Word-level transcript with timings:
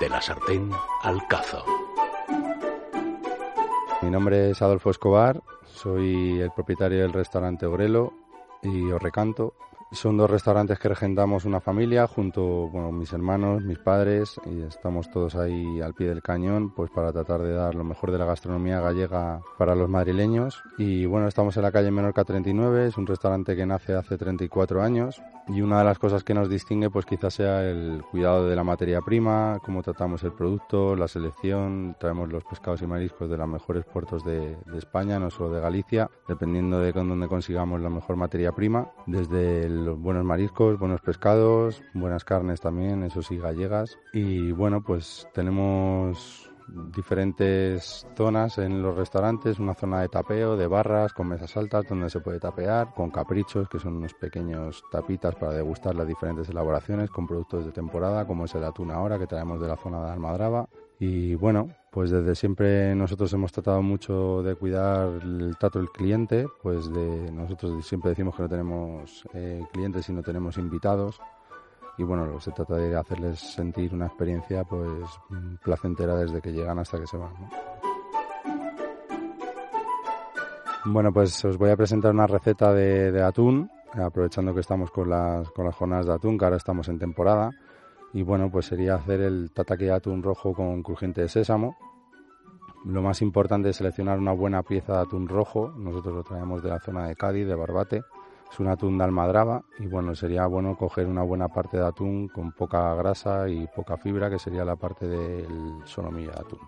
De 0.00 0.08
la 0.08 0.20
sartén 0.20 0.70
al 1.02 1.26
cazo. 1.28 1.64
Mi 4.02 4.10
nombre 4.10 4.50
es 4.50 4.60
Adolfo 4.60 4.90
Escobar, 4.90 5.42
soy 5.66 6.40
el 6.40 6.50
propietario 6.50 7.00
del 7.02 7.12
restaurante 7.12 7.66
Ogrelo 7.66 8.12
y 8.62 8.90
os 8.90 9.02
recanto 9.02 9.54
son 9.94 10.16
dos 10.16 10.30
restaurantes 10.30 10.78
que 10.78 10.88
regentamos 10.88 11.44
una 11.44 11.60
familia 11.60 12.06
junto 12.06 12.68
con 12.72 12.98
mis 12.98 13.12
hermanos, 13.12 13.62
mis 13.62 13.78
padres 13.78 14.40
y 14.46 14.62
estamos 14.62 15.10
todos 15.10 15.34
ahí 15.36 15.80
al 15.80 15.94
pie 15.94 16.08
del 16.08 16.22
cañón 16.22 16.74
pues 16.74 16.90
para 16.90 17.12
tratar 17.12 17.42
de 17.42 17.52
dar 17.52 17.74
lo 17.74 17.84
mejor 17.84 18.10
de 18.10 18.18
la 18.18 18.24
gastronomía 18.24 18.80
gallega 18.80 19.40
para 19.58 19.74
los 19.74 19.88
madrileños. 19.88 20.62
Y 20.78 21.06
bueno, 21.06 21.28
estamos 21.28 21.56
en 21.56 21.62
la 21.62 21.72
calle 21.72 21.90
Menorca 21.90 22.24
39, 22.24 22.88
es 22.88 22.96
un 22.96 23.06
restaurante 23.06 23.56
que 23.56 23.66
nace 23.66 23.94
hace 23.94 24.16
34 24.18 24.82
años. 24.82 25.22
Y 25.46 25.60
una 25.60 25.78
de 25.78 25.84
las 25.84 25.98
cosas 25.98 26.24
que 26.24 26.32
nos 26.32 26.48
distingue 26.48 26.88
pues 26.88 27.04
quizás 27.04 27.34
sea 27.34 27.62
el 27.68 28.02
cuidado 28.10 28.48
de 28.48 28.56
la 28.56 28.64
materia 28.64 29.02
prima, 29.02 29.58
cómo 29.62 29.82
tratamos 29.82 30.22
el 30.24 30.32
producto, 30.32 30.96
la 30.96 31.06
selección, 31.06 31.96
traemos 32.00 32.32
los 32.32 32.44
pescados 32.44 32.80
y 32.80 32.86
mariscos 32.86 33.28
de 33.28 33.36
los 33.36 33.46
mejores 33.46 33.84
puertos 33.84 34.24
de, 34.24 34.56
España, 34.74 35.18
no 35.18 35.30
solo 35.30 35.54
de 35.54 35.60
Galicia, 35.60 36.10
dependiendo 36.26 36.80
de 36.80 36.92
con 36.92 37.08
dónde 37.08 37.28
consigamos 37.28 37.80
la 37.80 37.90
mejor 37.90 38.16
materia 38.16 38.52
prima, 38.52 38.88
desde 39.06 39.66
el 39.66 39.83
buenos 39.90 40.24
mariscos, 40.24 40.78
buenos 40.78 41.00
pescados, 41.00 41.82
buenas 41.92 42.24
carnes 42.24 42.60
también, 42.60 43.02
eso 43.02 43.22
sí, 43.22 43.36
gallegas. 43.38 43.98
Y 44.12 44.52
bueno, 44.52 44.82
pues 44.82 45.28
tenemos 45.32 46.50
diferentes 46.68 48.06
zonas 48.16 48.58
en 48.58 48.82
los 48.82 48.96
restaurantes, 48.96 49.58
una 49.58 49.74
zona 49.74 50.00
de 50.00 50.08
tapeo, 50.08 50.56
de 50.56 50.66
barras, 50.66 51.12
con 51.12 51.28
mesas 51.28 51.56
altas 51.56 51.86
donde 51.88 52.10
se 52.10 52.20
puede 52.20 52.40
tapear, 52.40 52.94
con 52.94 53.10
caprichos, 53.10 53.68
que 53.68 53.78
son 53.78 53.96
unos 53.96 54.14
pequeños 54.14 54.82
tapitas 54.90 55.34
para 55.34 55.52
degustar 55.52 55.94
las 55.94 56.06
diferentes 56.06 56.48
elaboraciones 56.48 57.10
con 57.10 57.26
productos 57.26 57.66
de 57.66 57.72
temporada, 57.72 58.26
como 58.26 58.44
es 58.46 58.54
el 58.54 58.64
atún 58.64 58.90
ahora 58.90 59.18
que 59.18 59.26
traemos 59.26 59.60
de 59.60 59.68
la 59.68 59.76
zona 59.76 60.04
de 60.04 60.12
Almadraba. 60.12 60.68
Y 60.98 61.34
bueno, 61.34 61.70
pues 61.90 62.10
desde 62.10 62.34
siempre 62.34 62.94
nosotros 62.94 63.32
hemos 63.32 63.52
tratado 63.52 63.82
mucho 63.82 64.42
de 64.42 64.54
cuidar 64.54 65.20
el 65.22 65.56
trato 65.58 65.78
del 65.78 65.90
cliente, 65.90 66.46
pues 66.62 66.92
de 66.92 67.30
nosotros 67.32 67.86
siempre 67.86 68.10
decimos 68.10 68.34
que 68.36 68.42
no 68.42 68.48
tenemos 68.48 69.24
eh, 69.34 69.62
clientes, 69.72 70.06
sino 70.06 70.22
tenemos 70.22 70.56
invitados. 70.58 71.20
Y 71.98 72.02
bueno, 72.02 72.40
se 72.40 72.50
trata 72.50 72.76
de 72.76 72.96
hacerles 72.96 73.38
sentir 73.38 73.94
una 73.94 74.06
experiencia 74.06 74.64
pues 74.64 74.88
placentera 75.62 76.16
desde 76.16 76.40
que 76.40 76.52
llegan 76.52 76.78
hasta 76.78 76.98
que 76.98 77.06
se 77.06 77.16
van. 77.16 77.32
Bueno, 80.86 81.12
pues 81.12 81.44
os 81.44 81.56
voy 81.56 81.70
a 81.70 81.76
presentar 81.76 82.12
una 82.12 82.26
receta 82.26 82.72
de, 82.72 83.10
de 83.10 83.22
atún, 83.22 83.70
aprovechando 83.92 84.52
que 84.52 84.60
estamos 84.60 84.90
con 84.90 85.08
las, 85.08 85.48
con 85.50 85.64
las 85.64 85.74
jornadas 85.74 86.06
de 86.06 86.12
atún, 86.14 86.36
que 86.36 86.44
ahora 86.44 86.56
estamos 86.56 86.88
en 86.88 86.98
temporada 86.98 87.52
y 88.14 88.22
bueno, 88.22 88.48
pues 88.48 88.66
sería 88.66 88.94
hacer 88.94 89.20
el 89.20 89.50
tataki 89.50 89.86
de 89.86 89.92
atún 89.92 90.22
rojo 90.22 90.54
con 90.54 90.84
crujiente 90.84 91.20
de 91.22 91.28
sésamo. 91.28 91.76
Lo 92.84 93.02
más 93.02 93.20
importante 93.22 93.70
es 93.70 93.76
seleccionar 93.76 94.20
una 94.20 94.32
buena 94.32 94.62
pieza 94.62 94.92
de 94.92 94.98
atún 95.00 95.26
rojo. 95.26 95.74
Nosotros 95.76 96.14
lo 96.14 96.22
traemos 96.22 96.62
de 96.62 96.68
la 96.68 96.78
zona 96.78 97.08
de 97.08 97.16
Cádiz, 97.16 97.44
de 97.44 97.56
Barbate. 97.56 98.02
Es 98.52 98.60
un 98.60 98.68
atún 98.68 98.98
de 98.98 99.04
almadraba 99.04 99.64
y 99.80 99.88
bueno, 99.88 100.14
sería 100.14 100.46
bueno 100.46 100.76
coger 100.76 101.08
una 101.08 101.24
buena 101.24 101.48
parte 101.48 101.76
de 101.76 101.86
atún 101.86 102.28
con 102.28 102.52
poca 102.52 102.94
grasa 102.94 103.48
y 103.48 103.66
poca 103.74 103.96
fibra, 103.96 104.30
que 104.30 104.38
sería 104.38 104.64
la 104.64 104.76
parte 104.76 105.08
del 105.08 105.80
solomillo 105.84 106.30
de 106.30 106.38
atún. 106.38 106.60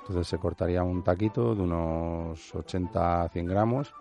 Entonces 0.00 0.28
se 0.28 0.36
cortaría 0.36 0.82
un 0.82 1.02
taquito 1.02 1.54
de 1.54 1.62
unos 1.62 2.54
80-100 2.54 3.48
gramos. 3.48 3.94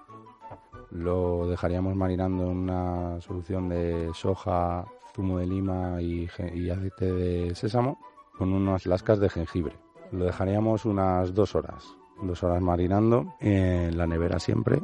Lo 0.95 1.45
dejaríamos 1.47 1.93
marinando 1.95 2.43
en 2.43 2.57
una 2.57 3.19
solución 3.19 3.67
de 3.67 4.11
soja 4.13 4.85
zumo 5.13 5.39
de 5.39 5.45
lima 5.45 6.01
y, 6.01 6.25
aceite 6.25 7.11
de 7.11 7.55
sésamo 7.55 7.99
con 8.38 8.53
unas 8.53 8.85
lascas 8.85 9.19
de 9.19 9.29
jengibre. 9.29 9.75
Lo 10.11 10.25
dejaríamos 10.25 10.85
unas 10.85 11.33
dos 11.33 11.53
horas, 11.55 11.85
dos 12.21 12.41
horas 12.43 12.61
marinando 12.61 13.35
en 13.39 13.97
la 13.97 14.07
nevera 14.07 14.39
siempre. 14.39 14.81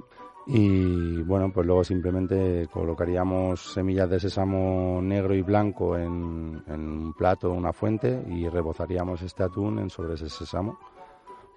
Y 0.47 1.21
bueno, 1.21 1.51
pues 1.53 1.65
luego 1.65 1.83
simplemente 1.83 2.67
colocaríamos 2.73 3.73
semillas 3.73 4.09
de 4.09 4.19
sésamo 4.19 4.99
negro 5.01 5.33
y 5.33 5.43
blanco 5.43 5.97
en, 5.97 6.61
en 6.67 6.79
un 6.79 7.13
plato, 7.13 7.51
una 7.51 7.71
fuente, 7.71 8.21
y 8.27 8.49
rebozaríamos 8.49 9.21
este 9.21 9.43
atún 9.43 9.79
en 9.79 9.89
sobre 9.89 10.15
ese 10.15 10.29
sésamo 10.29 10.77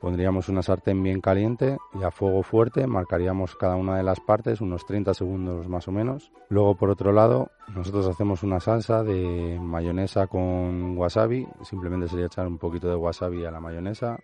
Pondríamos 0.05 0.51
una 0.51 0.63
sartén 0.63 1.03
bien 1.03 1.23
caliente 1.23 1.79
y 1.99 2.03
a 2.03 2.11
fuego 2.11 2.43
fuerte 2.43 2.87
marcaríamos 2.87 3.57
cada 3.57 3.77
una 3.77 3.97
de 3.97 4.03
las 4.03 4.21
partes 4.21 4.61
unos 4.61 4.85
30 4.85 5.15
segundos 5.15 5.67
más 5.67 5.89
o 5.89 5.93
menos. 5.93 6.31
Luego 6.51 6.75
por 6.75 6.91
otro 6.91 7.11
lado 7.11 7.53
nosotros 7.75 8.07
hacemos 8.07 8.43
una 8.43 8.61
salsa 8.61 9.03
de 9.03 9.59
mayonesa 9.59 10.27
con 10.27 10.99
wasabi, 10.99 11.49
simplemente 11.63 12.07
sería 12.07 12.27
echar 12.27 12.47
un 12.47 12.59
poquito 12.59 12.87
de 12.91 12.97
wasabi 12.97 13.47
a 13.47 13.51
la 13.51 13.61
mayonesa, 13.61 14.19